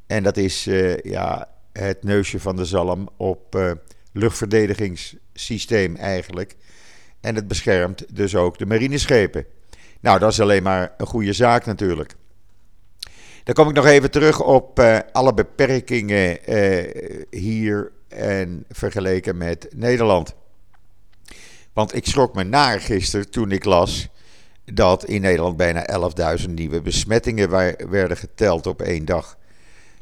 En 0.07 0.23
dat 0.23 0.37
is 0.37 0.63
ja, 1.03 1.49
het 1.73 2.03
neusje 2.03 2.39
van 2.39 2.55
de 2.55 2.65
zalm 2.65 3.09
op 3.17 3.75
luchtverdedigingssysteem 4.11 5.95
eigenlijk. 5.95 6.55
En 7.21 7.35
het 7.35 7.47
beschermt 7.47 8.15
dus 8.15 8.35
ook 8.35 8.57
de 8.57 8.65
marineschepen. 8.65 9.45
Nou, 10.01 10.19
dat 10.19 10.31
is 10.31 10.41
alleen 10.41 10.63
maar 10.63 10.93
een 10.97 11.07
goede 11.07 11.33
zaak 11.33 11.65
natuurlijk. 11.65 12.15
Dan 13.43 13.53
kom 13.53 13.69
ik 13.69 13.75
nog 13.75 13.85
even 13.85 14.11
terug 14.11 14.41
op 14.41 14.79
uh, 14.79 14.99
alle 15.11 15.33
beperkingen 15.33 16.39
hier 17.29 17.91
en 18.07 18.65
vergeleken 18.69 19.37
met 19.37 19.67
Nederland. 19.75 20.35
Want 21.73 21.95
ik 21.95 22.05
schrok 22.05 22.35
me 22.35 22.43
naar 22.43 22.81
gisteren 22.81 23.29
toen 23.29 23.51
ik 23.51 23.65
las 23.65 24.07
dat 24.73 25.05
in 25.05 25.21
Nederland 25.21 25.57
bijna 25.57 25.87
11.000 26.39 26.49
nieuwe 26.49 26.81
besmettingen 26.81 27.49
werden 27.89 28.17
geteld 28.17 28.67
op 28.67 28.81
één 28.81 29.05
dag. 29.05 29.37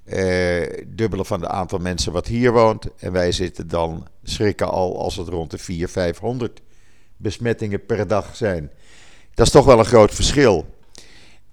Uh, 0.06 0.68
dubbele 0.88 1.26
van 1.26 1.42
het 1.42 1.50
aantal 1.50 1.80
mensen 1.80 2.12
wat 2.12 2.28
hier 2.28 2.52
woont. 2.52 2.88
En 2.98 3.12
wij 3.12 3.32
zitten 3.32 3.68
dan 3.68 4.08
schrikken 4.24 4.70
al 4.70 5.00
als 5.00 5.16
het 5.16 5.28
rond 5.28 5.52
de 5.52 5.58
400, 5.58 5.92
500 5.92 6.62
besmettingen 7.18 7.86
per 7.86 8.08
dag 8.08 8.36
zijn. 8.36 8.72
Dat 9.34 9.46
is 9.46 9.52
toch 9.52 9.66
wel 9.66 9.80
een 9.80 9.86
groot 9.86 10.14
verschil. 10.14 10.66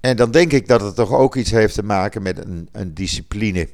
En 0.00 0.16
dan 0.16 0.30
denk 0.30 0.52
ik 0.52 0.68
dat 0.68 0.80
het 0.80 0.94
toch 0.94 1.12
ook 1.12 1.36
iets 1.36 1.50
heeft 1.50 1.74
te 1.74 1.82
maken 1.82 2.22
met 2.22 2.38
een, 2.38 2.68
een 2.72 2.94
discipline. 2.94 3.68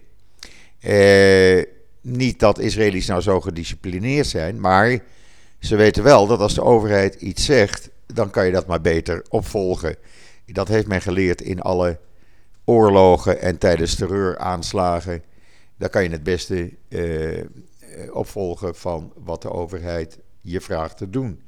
Uh, 0.81 1.65
niet 2.01 2.39
dat 2.39 2.59
Israëli's 2.59 3.07
nou 3.07 3.21
zo 3.21 3.41
gedisciplineerd 3.41 4.27
zijn, 4.27 4.61
maar 4.61 4.99
ze 5.59 5.77
weten 5.77 6.03
wel 6.03 6.27
dat 6.27 6.41
als 6.41 6.55
de 6.55 6.63
overheid 6.63 7.15
iets 7.15 7.45
zegt, 7.45 7.91
dan 8.07 8.31
kan 8.31 8.47
je 8.47 8.53
dat 8.53 8.67
maar 8.67 8.81
beter 8.81 9.25
opvolgen. 9.29 9.97
Dat 10.47 10.69
heeft 10.69 10.87
men 10.87 11.01
geleerd 11.01 11.41
in 11.41 11.61
alle 11.61 11.99
oorlogen 12.65 13.41
en 13.41 13.59
tijdens 13.59 13.95
terreuraanslagen. 13.95 15.23
Daar 15.77 15.89
kan 15.89 16.03
je 16.03 16.11
het 16.11 16.23
beste 16.23 16.73
eh, 16.89 17.45
opvolgen 18.13 18.75
van 18.75 19.13
wat 19.25 19.43
de 19.43 19.51
overheid 19.51 20.19
je 20.41 20.61
vraagt 20.61 20.97
te 20.97 21.11
doen. 21.11 21.41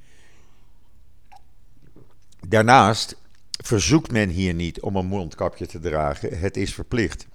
Daarnaast 2.46 3.16
verzoekt 3.64 4.10
men 4.10 4.28
hier 4.28 4.54
niet 4.54 4.80
om 4.80 4.96
een 4.96 5.06
mondkapje 5.06 5.66
te 5.66 5.78
dragen. 5.78 6.38
Het 6.38 6.56
is 6.56 6.74
verplicht. 6.74 7.26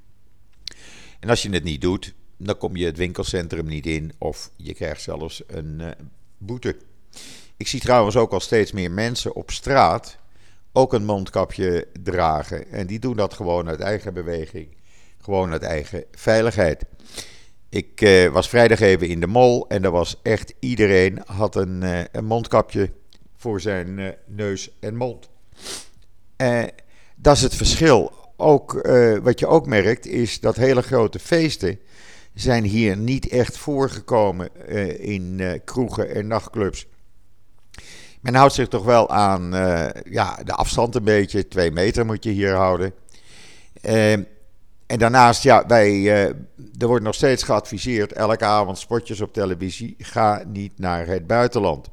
En 1.20 1.30
als 1.30 1.42
je 1.42 1.50
het 1.50 1.64
niet 1.64 1.82
doet, 1.82 2.14
dan 2.38 2.58
kom 2.58 2.76
je 2.76 2.86
het 2.86 2.98
winkelcentrum 2.98 3.66
niet 3.66 3.86
in 3.86 4.12
of 4.18 4.52
je 4.56 4.74
krijgt 4.74 5.02
zelfs 5.02 5.44
een 5.48 5.80
uh, 5.82 5.90
boete. 6.38 6.78
Ik 7.58 7.68
zie 7.68 7.80
trouwens 7.80 8.16
ook 8.16 8.32
al 8.32 8.40
steeds 8.40 8.72
meer 8.72 8.92
mensen 8.92 9.36
op 9.36 9.52
straat 9.52 10.18
ook 10.72 10.94
een 10.94 11.06
mondkapje 11.06 11.88
dragen. 12.04 12.72
En 12.72 12.88
die 12.88 13.00
doen 13.00 13.16
dat 13.16 13.34
gewoon 13.34 13.68
uit 13.68 13.80
eigen 13.80 14.14
beweging, 14.14 14.68
gewoon 15.22 15.52
uit 15.52 15.62
eigen 15.62 16.04
veiligheid. 16.12 16.86
Ik 17.70 18.02
uh, 18.02 18.30
was 18.30 18.50
vrijdag 18.50 18.80
even 18.80 19.08
in 19.08 19.20
de 19.20 19.28
mall 19.28 19.66
en 19.68 19.84
er 19.84 19.92
was 19.92 20.20
echt 20.22 20.54
iedereen 20.60 21.22
had 21.26 21.56
een, 21.56 21.82
uh, 21.82 22.00
een 22.12 22.26
mondkapje 22.26 22.92
voor 23.44 23.62
zijn 23.62 23.88
uh, 23.88 24.08
neus 24.26 24.70
en 24.80 24.96
mond. 24.96 25.30
dat 27.16 27.36
is 27.36 27.42
het 27.42 27.56
verschil. 27.56 28.12
Ook, 28.38 28.88
wat 29.22 29.40
je 29.40 29.48
ook 29.48 29.66
merkt 29.66 30.06
is 30.06 30.40
dat 30.40 30.56
hele 30.56 30.82
grote 30.82 31.20
feesten 31.20 31.80
zijn 32.34 32.64
hier 32.64 32.98
niet 32.98 33.28
echt 33.28 33.58
voorgekomen 33.58 34.68
in 35.00 35.62
kroegen 35.66 36.16
en 36.16 36.28
nachtclubs. 36.28 36.88
Men 38.22 38.36
houdt 38.36 38.54
zich 38.54 38.68
toch 38.68 38.84
wel 38.84 39.10
aan 39.10 39.52
ja, 40.10 40.36
de 40.44 40.54
afstand 40.54 40.96
een 40.96 41.04
beetje. 41.04 41.48
Twee 41.48 41.72
meter 41.72 42.06
moet 42.06 42.24
je 42.24 42.32
hier 42.32 42.54
houden. 42.54 42.94
Uh, 43.82 44.12
en 44.14 45.00
daarnaast, 45.00 45.44
ja, 45.44 45.66
wij, 45.68 46.08
er 46.78 46.88
wordt 46.88 47.04
nog 47.04 47.16
steeds 47.16 47.44
geadviseerd, 47.44 48.14
elke 48.14 48.46
avond 48.46 48.78
spotjes 48.78 49.22
op 49.22 49.34
televisie, 49.34 49.96
ga 49.98 50.44
niet 50.48 50.80
naar 50.80 51.08
het 51.08 51.28
buitenland. 51.28 51.90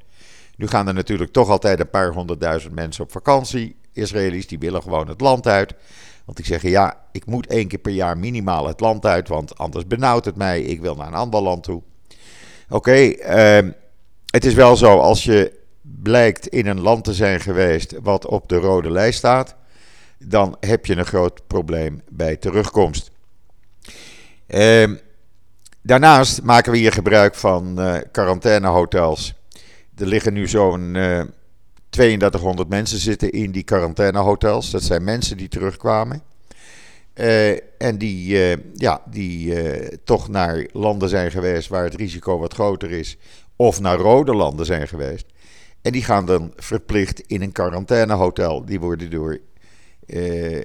Nu 0.60 0.66
gaan 0.66 0.88
er 0.88 0.94
natuurlijk 0.94 1.32
toch 1.32 1.48
altijd 1.48 1.80
een 1.80 1.90
paar 1.90 2.12
honderdduizend 2.12 2.74
mensen 2.74 3.04
op 3.04 3.12
vakantie. 3.12 3.76
Israëli's 3.92 4.46
die 4.46 4.58
willen 4.58 4.82
gewoon 4.82 5.08
het 5.08 5.20
land 5.20 5.46
uit. 5.46 5.74
Want 6.24 6.36
die 6.36 6.46
zeggen, 6.46 6.70
ja, 6.70 7.00
ik 7.12 7.26
moet 7.26 7.46
één 7.46 7.68
keer 7.68 7.78
per 7.78 7.92
jaar 7.92 8.18
minimaal 8.18 8.66
het 8.66 8.80
land 8.80 9.06
uit, 9.06 9.28
want 9.28 9.58
anders 9.58 9.86
benauwt 9.86 10.24
het 10.24 10.36
mij. 10.36 10.62
Ik 10.62 10.80
wil 10.80 10.94
naar 10.94 11.06
een 11.06 11.14
ander 11.14 11.40
land 11.40 11.62
toe. 11.62 11.82
Oké, 12.68 12.92
ehm, 13.10 13.70
het 14.26 14.44
is 14.44 14.54
wel 14.54 14.76
zo, 14.76 14.98
als 14.98 15.24
je 15.24 15.58
blijkt 15.80 16.46
in 16.46 16.66
een 16.66 16.80
land 16.80 17.04
te 17.04 17.14
zijn 17.14 17.40
geweest 17.40 17.94
wat 18.02 18.26
op 18.26 18.48
de 18.48 18.56
rode 18.56 18.90
lijst 18.90 19.18
staat, 19.18 19.54
dan 20.18 20.56
heb 20.60 20.86
je 20.86 20.96
een 20.96 21.06
groot 21.06 21.46
probleem 21.46 22.02
bij 22.08 22.36
terugkomst. 22.36 23.10
Uh, 24.48 24.90
daarnaast 25.82 26.42
maken 26.42 26.72
we 26.72 26.78
hier 26.78 26.92
gebruik 26.92 27.34
van 27.34 27.80
uh, 27.80 27.96
quarantainehotels. 28.12 29.39
Er 30.00 30.06
liggen 30.06 30.32
nu 30.32 30.48
zo'n 30.48 30.94
uh, 30.94 31.22
3200 31.90 32.68
mensen 32.68 32.98
zitten 32.98 33.30
in 33.30 33.50
die 33.50 33.62
quarantainehotels. 33.62 34.70
Dat 34.70 34.82
zijn 34.82 35.04
mensen 35.04 35.36
die 35.36 35.48
terugkwamen. 35.48 36.22
Uh, 37.14 37.50
en 37.82 37.98
die, 37.98 38.50
uh, 38.52 38.56
ja, 38.74 39.02
die 39.10 39.54
toch 40.04 40.28
naar 40.28 40.66
landen 40.72 41.08
zijn 41.08 41.30
geweest 41.30 41.68
waar 41.68 41.84
het 41.84 41.94
risico 41.94 42.38
wat 42.38 42.54
groter 42.54 42.90
is. 42.90 43.16
Of 43.56 43.80
naar 43.80 43.98
rode 43.98 44.34
landen 44.34 44.66
zijn 44.66 44.88
geweest. 44.88 45.26
En 45.82 45.92
die 45.92 46.04
gaan 46.04 46.26
dan 46.26 46.52
verplicht 46.56 47.20
in 47.20 47.42
een 47.42 47.52
quarantainehotel. 47.52 48.64
Die 48.64 48.80
worden 48.80 49.10
door 49.10 49.38
eh, 50.06 50.64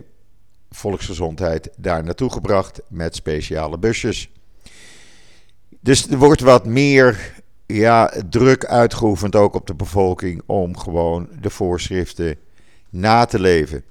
volksgezondheid 0.69 1.69
daar 1.77 2.03
naartoe 2.03 2.31
gebracht 2.31 2.81
met 2.87 3.15
speciale 3.15 3.77
busjes. 3.77 4.29
Dus 5.79 6.09
er 6.09 6.17
wordt 6.17 6.41
wat 6.41 6.65
meer 6.65 7.33
ja, 7.65 8.11
druk 8.29 8.65
uitgeoefend 8.65 9.35
ook 9.35 9.53
op 9.53 9.67
de 9.67 9.75
bevolking 9.75 10.41
om 10.45 10.77
gewoon 10.77 11.29
de 11.41 11.49
voorschriften 11.49 12.37
na 12.89 13.25
te 13.25 13.39
leven. 13.39 13.83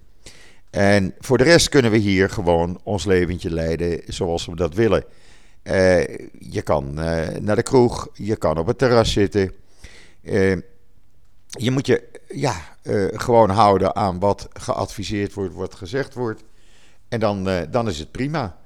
En 0.70 1.14
voor 1.18 1.38
de 1.38 1.44
rest 1.44 1.68
kunnen 1.68 1.90
we 1.90 1.96
hier 1.96 2.30
gewoon 2.30 2.80
ons 2.82 3.04
leventje 3.04 3.50
leiden 3.50 4.00
zoals 4.06 4.46
we 4.46 4.56
dat 4.56 4.74
willen. 4.74 5.04
Uh, 5.62 6.04
je 6.38 6.62
kan 6.62 6.88
uh, 6.88 7.28
naar 7.40 7.56
de 7.56 7.62
kroeg, 7.62 8.08
je 8.12 8.36
kan 8.36 8.58
op 8.58 8.66
het 8.66 8.78
terras 8.78 9.12
zitten. 9.12 9.52
Uh, 10.22 10.56
je 11.48 11.70
moet 11.70 11.86
je 11.86 12.02
ja, 12.28 12.54
gewoon 13.12 13.50
houden 13.50 13.96
aan 13.96 14.18
wat 14.18 14.48
geadviseerd 14.52 15.34
wordt, 15.34 15.54
wat 15.54 15.74
gezegd 15.74 16.14
wordt. 16.14 16.44
En 17.08 17.20
dan, 17.20 17.66
dan 17.70 17.88
is 17.88 17.98
het 17.98 18.10
prima. 18.10 18.58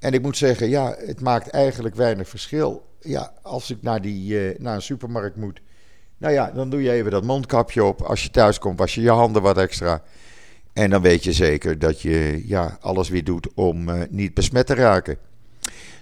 En 0.00 0.12
ik 0.12 0.22
moet 0.22 0.36
zeggen, 0.36 0.68
ja, 0.68 0.94
het 0.98 1.20
maakt 1.20 1.48
eigenlijk 1.48 1.94
weinig 1.94 2.28
verschil. 2.28 2.88
Ja, 3.00 3.32
als 3.42 3.70
ik 3.70 3.82
naar, 3.82 4.00
die, 4.00 4.54
naar 4.58 4.74
een 4.74 4.82
supermarkt 4.82 5.36
moet, 5.36 5.60
nou 6.18 6.32
ja, 6.32 6.50
dan 6.50 6.70
doe 6.70 6.82
je 6.82 6.90
even 6.90 7.10
dat 7.10 7.24
mondkapje 7.24 7.84
op. 7.84 8.02
Als 8.02 8.22
je 8.22 8.30
thuis 8.30 8.58
komt, 8.58 8.78
was 8.78 8.94
je 8.94 9.00
je 9.00 9.10
handen 9.10 9.42
wat 9.42 9.58
extra. 9.58 10.02
En 10.72 10.90
dan 10.90 11.02
weet 11.02 11.24
je 11.24 11.32
zeker 11.32 11.78
dat 11.78 12.00
je 12.00 12.42
ja, 12.46 12.78
alles 12.80 13.08
weer 13.08 13.24
doet 13.24 13.54
om 13.54 13.88
uh, 13.88 14.00
niet 14.10 14.34
besmet 14.34 14.66
te 14.66 14.74
raken. 14.74 15.16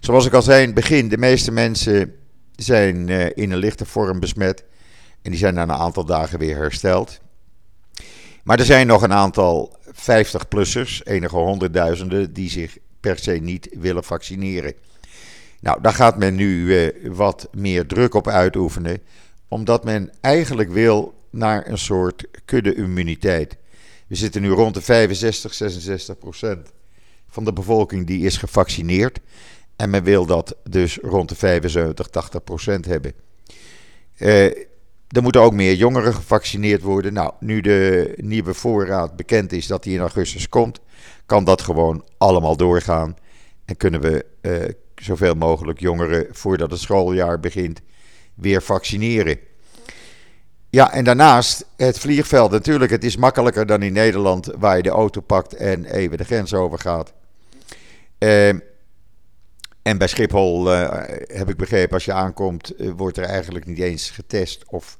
Zoals 0.01 0.27
ik 0.27 0.33
al 0.33 0.43
zei 0.43 0.61
in 0.61 0.67
het 0.67 0.75
begin, 0.75 1.09
de 1.09 1.19
meeste 1.19 1.53
mensen 1.53 2.15
zijn 2.57 3.09
uh, 3.09 3.27
in 3.35 3.51
een 3.51 3.59
lichte 3.59 3.87
vorm 3.87 4.21
besmet. 4.21 4.65
En 5.23 5.31
die 5.31 5.41
zijn 5.41 5.55
na 5.55 5.63
een 5.63 5.73
aantal 5.73 6.05
dagen 6.05 6.39
weer 6.39 6.57
hersteld. 6.57 7.21
Maar 8.43 8.59
er 8.59 8.65
zijn 8.65 8.87
nog 8.87 9.03
een 9.03 9.13
aantal 9.13 9.79
50-plussers, 9.89 11.03
enige 11.05 11.37
honderdduizenden, 11.37 12.33
die 12.33 12.51
zich 12.51 12.79
per 13.01 13.19
se 13.19 13.33
niet 13.33 13.69
willen 13.73 14.05
vaccineren. 14.05 14.75
Nou, 15.61 15.81
daar 15.81 15.93
gaat 15.93 16.19
men 16.19 16.35
nu 16.35 16.65
uh, 16.65 17.13
wat 17.13 17.49
meer 17.53 17.87
druk 17.87 18.15
op 18.15 18.29
uitoefenen, 18.29 19.03
omdat 19.49 19.85
men 19.85 20.13
eigenlijk 20.21 20.71
wil 20.71 21.15
naar 21.31 21.69
een 21.69 21.79
soort 21.79 22.25
kudde-immuniteit. 22.45 23.57
We 24.07 24.15
zitten 24.15 24.43
nu 24.43 24.49
rond 24.49 24.75
de 24.75 24.83
65, 24.83 25.55
66 25.55 26.19
procent 26.19 26.73
van 27.29 27.45
de 27.45 27.53
bevolking 27.53 28.07
die 28.07 28.25
is 28.25 28.37
gevaccineerd. 28.37 29.21
En 29.77 29.91
men 29.91 30.03
wil 30.03 30.27
dat 30.27 30.57
dus 30.71 30.99
rond 31.03 31.29
de 31.29 31.35
75, 31.35 32.07
80 32.07 32.45
procent 32.45 32.85
hebben. 32.85 33.13
Uh, 34.19 34.45
er 35.09 35.23
moeten 35.23 35.41
ook 35.41 35.53
meer 35.53 35.75
jongeren 35.75 36.15
gevaccineerd 36.15 36.83
worden. 36.83 37.13
Nou, 37.13 37.33
nu 37.41 37.61
de 37.61 38.13
nieuwe 38.17 38.55
voorraad 38.55 39.17
bekend 39.17 39.53
is 39.53 39.67
dat 39.67 39.83
die 39.83 39.95
in 39.95 40.01
augustus 40.01 40.49
komt, 40.49 40.81
kan 41.29 41.45
dat 41.45 41.63
gewoon 41.63 42.05
allemaal 42.19 42.57
doorgaan. 42.57 43.17
En 43.65 43.77
kunnen 43.77 44.01
we 44.01 44.27
uh, 44.43 44.65
zoveel 44.95 45.35
mogelijk 45.35 45.81
jongeren 45.81 46.27
voordat 46.31 46.71
het 46.71 46.81
schooljaar 46.81 47.41
begint 47.41 47.81
weer 48.35 48.63
vaccineren. 48.63 49.39
Ja, 50.71 50.93
en 50.93 51.05
daarnaast 51.05 51.67
het 51.77 51.99
vliegveld. 51.99 52.51
Natuurlijk, 52.51 52.91
het 52.91 53.05
is 53.05 53.17
makkelijker 53.17 53.67
dan 53.67 53.83
in 53.83 53.93
Nederland, 53.93 54.51
waar 54.59 54.77
je 54.77 54.83
de 54.83 54.89
auto 54.89 55.21
pakt 55.21 55.55
en 55.55 55.85
even 55.85 56.19
de 56.19 56.25
grens 56.25 56.55
overgaat. 56.55 57.13
Uh, 58.19 58.49
en 59.83 59.99
bij 59.99 60.07
Schiphol 60.07 60.73
uh, 60.73 61.03
heb 61.27 61.49
ik 61.49 61.57
begrepen, 61.57 61.95
als 61.95 62.05
je 62.05 62.13
aankomt, 62.13 62.81
uh, 62.81 62.91
wordt 62.97 63.17
er 63.17 63.25
eigenlijk 63.25 63.67
niet 63.67 63.79
eens 63.79 64.11
getest 64.11 64.65
of 64.67 64.99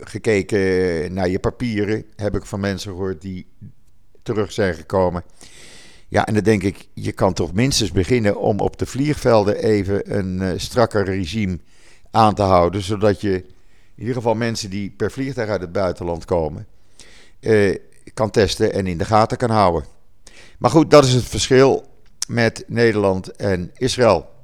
gekeken 0.00 1.12
naar 1.12 1.28
je 1.28 1.38
papieren. 1.38 2.04
Heb 2.16 2.36
ik 2.36 2.46
van 2.46 2.60
mensen 2.60 2.90
gehoord 2.90 3.20
die 3.20 3.46
terug 4.26 4.52
zijn 4.52 4.74
gekomen. 4.74 5.24
Ja, 6.08 6.26
en 6.26 6.34
dan 6.34 6.42
denk 6.42 6.62
ik, 6.62 6.88
je 6.94 7.12
kan 7.12 7.32
toch 7.32 7.52
minstens 7.52 7.92
beginnen 7.92 8.40
om 8.40 8.60
op 8.60 8.78
de 8.78 8.86
vliegvelden 8.86 9.56
even 9.56 10.16
een 10.18 10.60
strakker 10.60 11.04
regime 11.04 11.58
aan 12.10 12.34
te 12.34 12.42
houden. 12.42 12.82
Zodat 12.82 13.20
je 13.20 13.34
in 13.96 14.02
ieder 14.02 14.14
geval 14.14 14.34
mensen 14.34 14.70
die 14.70 14.90
per 14.90 15.10
vliegtuig 15.10 15.48
uit 15.48 15.60
het 15.60 15.72
buitenland 15.72 16.24
komen, 16.24 16.66
eh, 17.40 17.76
kan 18.14 18.30
testen 18.30 18.72
en 18.72 18.86
in 18.86 18.98
de 18.98 19.04
gaten 19.04 19.36
kan 19.36 19.50
houden. 19.50 19.84
Maar 20.58 20.70
goed, 20.70 20.90
dat 20.90 21.04
is 21.04 21.12
het 21.12 21.24
verschil 21.24 21.84
met 22.28 22.64
Nederland 22.66 23.36
en 23.36 23.70
Israël. 23.76 24.34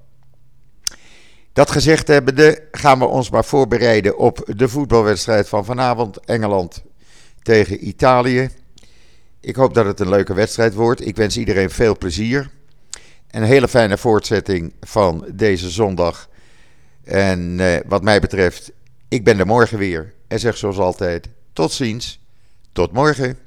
Dat 1.53 1.71
gezegd 1.71 2.09
hebbende 2.09 2.69
gaan 2.71 2.99
we 2.99 3.05
ons 3.05 3.31
maar 3.31 3.45
voorbereiden 3.45 4.19
op 4.19 4.51
de 4.57 4.69
voetbalwedstrijd 4.69 5.49
van 5.49 5.65
vanavond. 5.65 6.21
Engeland 6.21 6.83
tegen 7.43 7.87
Italië. 7.89 8.51
Ik 9.45 9.57
hoop 9.57 9.75
dat 9.75 9.87
het 9.87 10.01
een 10.01 10.09
leuke 10.09 10.35
wedstrijd 10.35 10.75
wordt. 10.75 11.07
Ik 11.07 11.17
wens 11.17 11.37
iedereen 11.37 11.71
veel 11.71 11.99
plezier. 11.99 12.51
Een 13.31 13.43
hele 13.43 13.69
fijne 13.69 13.99
voortzetting 13.99 14.73
van 14.81 15.27
deze 15.35 15.71
zondag 15.71 16.29
en 17.05 17.59
uh, 17.59 17.77
wat 17.87 18.03
mij 18.03 18.21
betreft, 18.21 18.73
ik 19.09 19.25
ben 19.25 19.39
er 19.39 19.47
morgen 19.47 19.79
weer. 19.79 20.15
En 20.29 20.41
zeg 20.41 20.57
zoals 20.57 20.79
altijd, 20.79 21.29
tot 21.53 21.73
ziens, 21.73 22.21
tot 22.73 22.93
morgen. 22.93 23.39